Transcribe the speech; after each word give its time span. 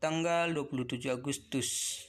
tanggal 0.00 0.48
27 0.56 1.12
Agustus. 1.12 2.00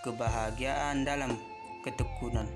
Kebahagiaan 0.00 1.04
dalam 1.04 1.36
ketekunan. 1.84 2.48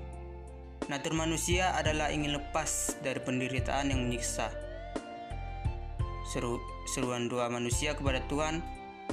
Natur 0.89 1.13
manusia 1.13 1.77
adalah 1.77 2.09
ingin 2.09 2.33
lepas 2.33 2.97
dari 3.05 3.21
penderitaan 3.21 3.93
yang 3.93 4.09
menyiksa. 4.09 4.49
Seru, 6.25 6.57
seruan 6.89 7.29
doa 7.29 7.53
manusia 7.53 7.93
kepada 7.93 8.25
Tuhan 8.25 8.65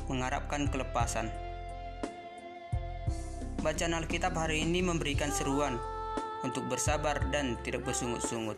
mengharapkan 0.09 0.65
kelepasan. 0.73 1.29
Bacaan 3.61 4.01
Alkitab 4.01 4.33
hari 4.33 4.65
ini 4.65 4.81
memberikan 4.81 5.29
seruan 5.29 5.77
untuk 6.41 6.73
bersabar 6.73 7.21
dan 7.29 7.61
tidak 7.61 7.85
bersungut-sungut. 7.85 8.57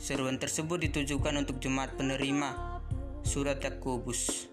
Seruan 0.00 0.40
tersebut 0.40 0.80
ditujukan 0.88 1.36
untuk 1.36 1.60
jemaat 1.60 1.92
penerima 2.00 2.80
surat 3.20 3.60
Yakobus. 3.60 4.48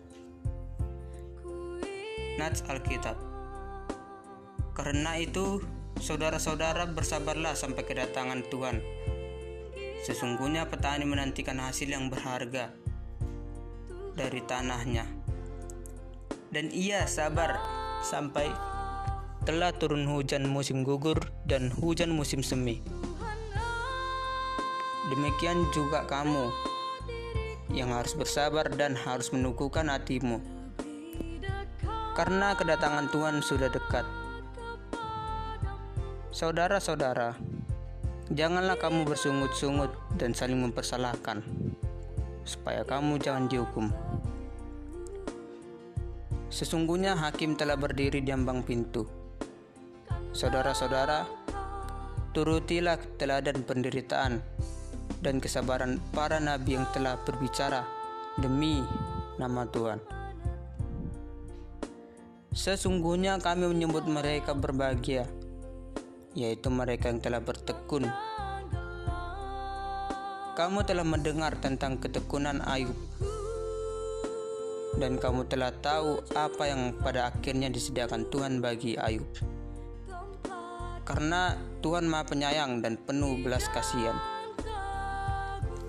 Nats 2.38 2.62
Alkitab. 2.70 3.18
Karena 4.78 5.18
itu, 5.18 5.58
saudara-saudara 5.98 6.86
bersabarlah 6.86 7.58
sampai 7.58 7.82
kedatangan 7.82 8.46
Tuhan. 8.46 8.78
Sesungguhnya 10.06 10.70
petani 10.70 11.10
menantikan 11.10 11.58
hasil 11.58 11.90
yang 11.90 12.14
berharga 12.14 12.70
dari 14.14 14.42
tanahnya. 14.46 15.10
Dan 16.54 16.70
ia 16.70 17.10
sabar 17.10 17.58
sampai 18.06 18.54
telah 19.44 19.74
turun 19.74 20.06
hujan 20.06 20.46
musim 20.46 20.86
gugur 20.86 21.18
dan 21.50 21.74
hujan 21.74 22.14
musim 22.14 22.46
semi. 22.46 22.86
Demikian 25.10 25.66
juga 25.74 26.06
kamu 26.06 26.52
yang 27.72 27.96
harus 27.96 28.14
bersabar 28.14 28.68
dan 28.70 28.94
harus 28.94 29.34
menunggukan 29.34 29.88
hatimu. 29.88 30.57
Karena 32.18 32.58
kedatangan 32.58 33.14
Tuhan 33.14 33.46
sudah 33.46 33.70
dekat. 33.70 34.02
Saudara-saudara, 36.34 37.38
janganlah 38.34 38.74
kamu 38.82 39.06
bersungut-sungut 39.06 39.94
dan 40.18 40.34
saling 40.34 40.58
mempersalahkan, 40.58 41.46
supaya 42.42 42.82
kamu 42.82 43.22
jangan 43.22 43.46
dihukum. 43.46 43.94
Sesungguhnya 46.50 47.14
hakim 47.14 47.54
telah 47.54 47.78
berdiri 47.78 48.26
di 48.26 48.34
ambang 48.34 48.66
pintu. 48.66 49.06
Saudara-saudara, 50.34 51.22
turutilah 52.34 52.98
teladan 53.22 53.62
penderitaan 53.62 54.42
dan 55.22 55.38
kesabaran 55.38 56.02
para 56.18 56.42
nabi 56.42 56.82
yang 56.82 56.90
telah 56.98 57.14
berbicara 57.22 57.86
demi 58.42 58.82
nama 59.38 59.70
Tuhan. 59.70 60.17
Sesungguhnya 62.58 63.38
kami 63.38 63.70
menyebut 63.70 64.10
mereka 64.10 64.58
berbahagia, 64.58 65.30
yaitu 66.34 66.74
mereka 66.74 67.14
yang 67.14 67.22
telah 67.22 67.38
bertekun. 67.38 68.10
Kamu 70.58 70.82
telah 70.90 71.06
mendengar 71.06 71.54
tentang 71.62 72.02
ketekunan 72.02 72.66
Ayub, 72.66 72.98
dan 74.98 75.22
kamu 75.22 75.46
telah 75.46 75.70
tahu 75.70 76.18
apa 76.34 76.64
yang 76.66 76.98
pada 76.98 77.30
akhirnya 77.30 77.70
disediakan 77.70 78.26
Tuhan 78.34 78.58
bagi 78.58 78.98
Ayub. 78.98 79.30
Karena 81.06 81.54
Tuhan 81.86 82.10
Maha 82.10 82.26
Penyayang 82.26 82.82
dan 82.82 82.98
penuh 82.98 83.38
belas 83.38 83.70
kasihan. 83.70 84.18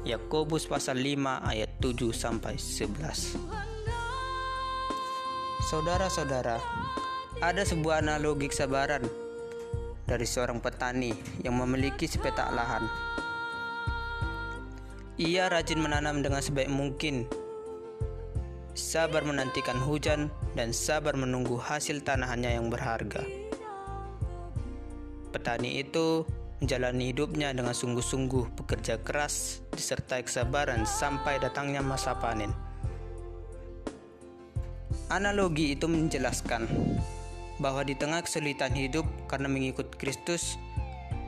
Yakobus 0.05 0.69
pasal 0.69 1.01
5 1.01 1.49
ayat 1.49 1.81
7 1.81 2.13
sampai 2.13 2.61
11. 2.61 3.78
Saudara-saudara, 5.69 6.57
ada 7.45 7.61
sebuah 7.61 8.01
analogi 8.01 8.49
kesabaran 8.49 9.05
dari 10.09 10.25
seorang 10.25 10.65
petani 10.65 11.13
yang 11.45 11.61
memiliki 11.61 12.09
sepetak 12.09 12.49
lahan. 12.57 12.89
Ia 15.21 15.53
rajin 15.53 15.77
menanam 15.77 16.25
dengan 16.25 16.41
sebaik 16.41 16.73
mungkin, 16.73 17.29
sabar 18.73 19.29
menantikan 19.29 19.77
hujan, 19.77 20.33
dan 20.57 20.73
sabar 20.73 21.13
menunggu 21.21 21.61
hasil 21.61 22.01
tanahannya 22.01 22.57
yang 22.57 22.73
berharga. 22.73 23.29
Petani 25.37 25.85
itu 25.85 26.25
menjalani 26.65 27.13
hidupnya 27.13 27.53
dengan 27.53 27.77
sungguh-sungguh 27.77 28.57
bekerja 28.57 29.05
keras 29.05 29.61
disertai 29.77 30.25
kesabaran 30.25 30.89
sampai 30.89 31.37
datangnya 31.37 31.85
masa 31.85 32.17
panen. 32.17 32.68
Analogi 35.09 35.73
itu 35.73 35.89
menjelaskan 35.89 36.69
bahwa 37.57 37.81
di 37.81 37.97
tengah 37.97 38.21
kesulitan 38.21 38.77
hidup 38.77 39.09
karena 39.25 39.49
mengikut 39.49 39.97
Kristus, 39.97 40.61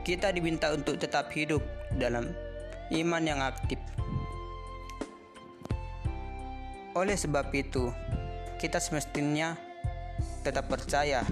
kita 0.05 0.29
diminta 0.29 0.69
untuk 0.69 1.01
tetap 1.01 1.33
hidup 1.33 1.65
dalam 1.97 2.29
iman 2.93 3.23
yang 3.25 3.41
aktif. 3.41 3.81
Oleh 6.93 7.17
sebab 7.17 7.49
itu, 7.57 7.89
kita 8.61 8.77
semestinya 8.77 9.57
tetap 10.45 10.69
percaya 10.69 11.25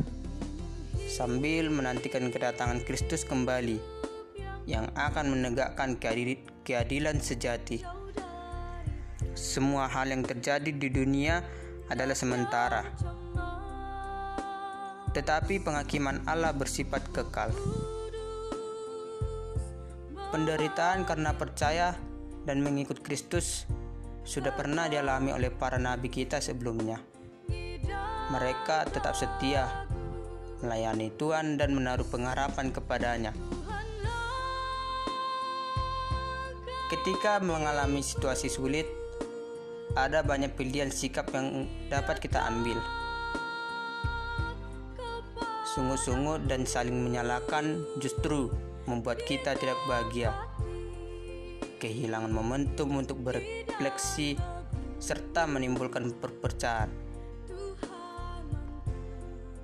sambil 1.06 1.70
menantikan 1.70 2.34
kedatangan 2.34 2.81
Kristus 2.81 3.30
kembali 3.30 3.78
yang 4.66 4.90
akan 4.98 5.38
menegakkan 5.38 6.02
keadilan 6.66 7.22
sejati. 7.22 7.86
Semua 9.38 9.86
hal 9.86 10.10
yang 10.10 10.26
terjadi 10.26 10.74
di 10.74 10.90
dunia 10.90 11.46
adalah 11.89 12.13
sementara, 12.13 12.85
tetapi 15.11 15.57
penghakiman 15.59 16.22
Allah 16.29 16.53
bersifat 16.53 17.01
kekal. 17.09 17.50
Penderitaan 20.29 21.09
karena 21.09 21.33
percaya 21.33 21.97
dan 22.45 22.61
mengikut 22.61 23.01
Kristus 23.01 23.66
sudah 24.22 24.53
pernah 24.53 24.85
dialami 24.85 25.33
oleh 25.33 25.50
para 25.50 25.81
nabi 25.81 26.13
kita 26.13 26.38
sebelumnya. 26.38 27.01
Mereka 28.29 28.94
tetap 28.94 29.17
setia 29.17 29.89
melayani 30.61 31.09
Tuhan 31.17 31.57
dan 31.57 31.73
menaruh 31.73 32.06
pengharapan 32.06 32.69
kepadanya. 32.69 33.33
Ketika 36.94 37.41
mengalami 37.41 38.01
situasi 38.06 38.50
sulit, 38.50 38.99
ada 39.97 40.22
banyak 40.22 40.53
pilihan 40.53 40.94
sikap 40.94 41.33
yang 41.33 41.66
dapat 41.89 42.22
kita 42.22 42.45
ambil. 42.45 42.77
Sungut-sungut 45.73 46.50
dan 46.50 46.66
saling 46.66 46.97
menyalahkan 46.97 47.85
justru 48.01 48.50
membuat 48.89 49.22
kita 49.25 49.53
tidak 49.57 49.77
bahagia. 49.85 50.33
Kehilangan 51.79 52.33
momentum 52.33 52.97
untuk 52.97 53.22
berefleksi 53.22 54.35
serta 55.00 55.47
menimbulkan 55.47 56.11
perpecahan. 56.17 56.91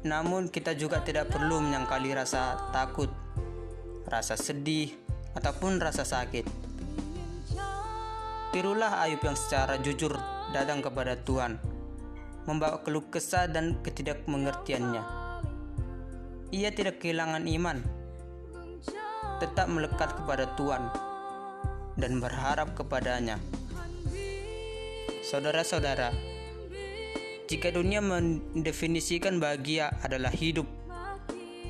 Namun 0.05 0.53
kita 0.53 0.77
juga 0.77 1.01
tidak 1.01 1.33
perlu 1.33 1.57
menyangkali 1.59 2.13
rasa 2.13 2.69
takut, 2.69 3.09
rasa 4.05 4.37
sedih, 4.37 4.93
ataupun 5.33 5.81
rasa 5.81 6.05
sakit. 6.05 6.64
Tirulah 8.55 9.03
Ayub 9.03 9.19
yang 9.19 9.35
secara 9.35 9.75
jujur 9.83 10.15
datang 10.55 10.79
kepada 10.79 11.19
Tuhan, 11.19 11.59
membawa 12.47 12.79
keluh 12.87 13.03
kesah 13.11 13.51
dan 13.51 13.83
ketidakmengertiannya. 13.83 15.03
Ia 16.55 16.71
tidak 16.71 17.03
kehilangan 17.03 17.43
iman, 17.51 17.83
tetap 19.43 19.67
melekat 19.67 20.15
kepada 20.15 20.55
Tuhan, 20.55 20.87
dan 21.99 22.23
berharap 22.23 22.71
kepadanya. 22.79 23.43
Saudara-saudara, 25.27 26.15
jika 27.51 27.75
dunia 27.75 27.99
mendefinisikan 27.99 29.35
bahagia 29.35 29.91
adalah 29.99 30.31
hidup 30.31 30.71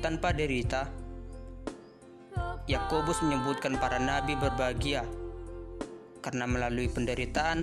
tanpa 0.06 0.30
derita, 0.30 0.86
Yakobus 2.70 3.26
menyebutkan 3.26 3.74
para 3.74 3.98
nabi 3.98 4.38
berbahagia 4.38 5.25
karena 6.26 6.42
melalui 6.42 6.90
penderitaan 6.90 7.62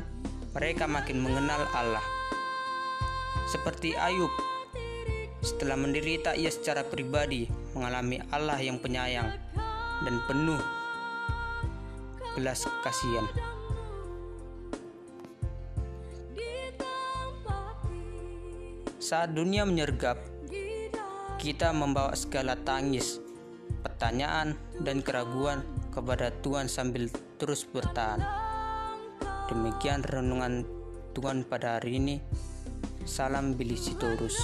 mereka 0.56 0.88
makin 0.88 1.19
mengenal 1.19 1.68
Allah. 1.75 2.06
Seperti 3.51 3.92
Ayub, 3.92 4.31
setelah 5.44 5.75
menderita 5.75 6.31
ia 6.31 6.48
secara 6.48 6.88
pribadi 6.88 7.51
mengalami 7.75 8.24
Allah 8.31 8.56
yang 8.63 8.80
penyayang 8.80 9.36
dan 10.07 10.15
penuh 10.31 10.63
belas 12.39 12.63
kasihan. 12.80 13.27
Saat 19.04 19.36
dunia 19.36 19.68
menyergap, 19.68 20.15
kita 21.36 21.75
membawa 21.75 22.15
segala 22.15 22.56
tangis, 22.56 23.19
pertanyaan, 23.83 24.56
dan 24.80 25.04
keraguan 25.04 25.60
kepada 25.92 26.31
Tuhan 26.39 26.71
sambil 26.71 27.12
terus 27.36 27.68
bertahan. 27.68 28.43
Demikian 29.51 30.07
renungan 30.07 30.63
Tuhan 31.12 31.44
pada 31.44 31.75
hari 31.75 32.00
ini. 32.00 32.16
Salam 33.04 33.60
Billy 33.60 33.75
Sitorus. 33.75 34.40